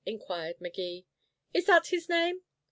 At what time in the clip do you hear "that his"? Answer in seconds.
1.67-2.09